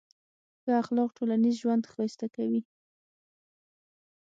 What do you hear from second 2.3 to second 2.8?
کوي.